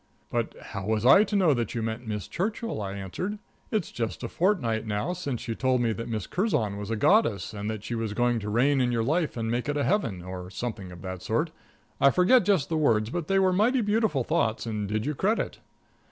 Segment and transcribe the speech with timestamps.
[0.31, 3.37] "But how was I to know that you meant Miss Churchill?" I answered.
[3.69, 7.53] "It's just a fortnight now since you told me that Miss Curzon was a goddess,
[7.53, 10.23] and that she was going to reign in your life and make it a heaven,
[10.23, 11.51] or something of that sort.
[11.99, 15.59] I forget just the words, but they were mighty beautiful thoughts and did you credit."